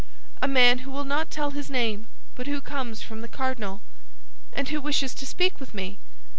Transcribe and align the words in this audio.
"A 0.41 0.47
man 0.47 0.79
who 0.79 0.89
will 0.89 1.03
not 1.03 1.29
tell 1.29 1.51
his 1.51 1.69
name, 1.69 2.07
but 2.33 2.47
who 2.47 2.59
comes 2.59 3.03
from 3.03 3.21
the 3.21 3.27
cardinal." 3.27 3.83
"And 4.51 4.67
who 4.69 4.81
wishes 4.81 5.13
to 5.13 5.27
speak 5.27 5.59
with 5.59 5.75
me?" 5.75 5.99